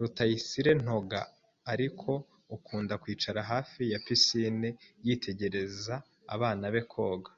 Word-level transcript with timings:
Rutayisire 0.00 0.70
ntoga, 0.82 1.20
ariko 1.72 2.10
akunda 2.56 2.94
kwicara 3.02 3.40
hafi 3.52 3.82
ya 3.92 3.98
pisine 4.04 4.68
yitegereza 5.06 5.94
abana 6.34 6.64
be 6.74 6.82
koga. 6.92 7.30